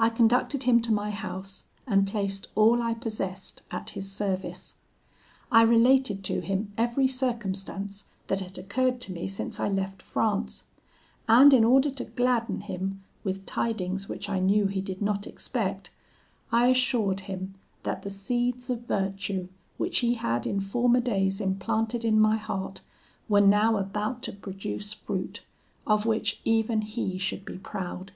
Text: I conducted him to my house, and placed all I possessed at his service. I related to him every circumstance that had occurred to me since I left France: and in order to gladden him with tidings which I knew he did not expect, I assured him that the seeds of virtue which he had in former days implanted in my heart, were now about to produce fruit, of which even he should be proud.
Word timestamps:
I 0.00 0.10
conducted 0.10 0.64
him 0.64 0.82
to 0.82 0.90
my 0.92 1.10
house, 1.12 1.62
and 1.86 2.08
placed 2.08 2.48
all 2.56 2.82
I 2.82 2.92
possessed 2.92 3.62
at 3.70 3.90
his 3.90 4.10
service. 4.10 4.74
I 5.52 5.62
related 5.62 6.24
to 6.24 6.40
him 6.40 6.72
every 6.76 7.06
circumstance 7.06 8.02
that 8.26 8.40
had 8.40 8.58
occurred 8.58 9.00
to 9.02 9.12
me 9.12 9.28
since 9.28 9.60
I 9.60 9.68
left 9.68 10.02
France: 10.02 10.64
and 11.28 11.54
in 11.54 11.62
order 11.62 11.90
to 11.90 12.04
gladden 12.04 12.62
him 12.62 13.04
with 13.22 13.46
tidings 13.46 14.08
which 14.08 14.28
I 14.28 14.40
knew 14.40 14.66
he 14.66 14.80
did 14.80 15.00
not 15.00 15.24
expect, 15.24 15.90
I 16.50 16.66
assured 16.66 17.20
him 17.30 17.54
that 17.84 18.02
the 18.02 18.10
seeds 18.10 18.70
of 18.70 18.88
virtue 18.88 19.46
which 19.78 20.00
he 20.00 20.14
had 20.14 20.48
in 20.48 20.58
former 20.58 20.98
days 21.00 21.40
implanted 21.40 22.04
in 22.04 22.18
my 22.18 22.38
heart, 22.38 22.80
were 23.28 23.40
now 23.40 23.76
about 23.76 24.20
to 24.24 24.32
produce 24.32 24.92
fruit, 24.92 25.42
of 25.86 26.06
which 26.06 26.40
even 26.44 26.82
he 26.82 27.18
should 27.18 27.44
be 27.44 27.58
proud. 27.58 28.10